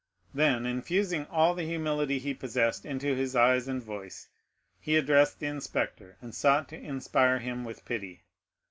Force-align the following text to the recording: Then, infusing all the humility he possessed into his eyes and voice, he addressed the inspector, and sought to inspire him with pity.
Then, 0.33 0.65
infusing 0.65 1.27
all 1.29 1.53
the 1.53 1.61
humility 1.67 2.17
he 2.17 2.33
possessed 2.33 2.87
into 2.87 3.13
his 3.13 3.35
eyes 3.35 3.67
and 3.67 3.83
voice, 3.83 4.29
he 4.79 4.95
addressed 4.97 5.37
the 5.39 5.45
inspector, 5.45 6.17
and 6.21 6.33
sought 6.33 6.67
to 6.69 6.75
inspire 6.81 7.37
him 7.37 7.63
with 7.63 7.85
pity. 7.85 8.23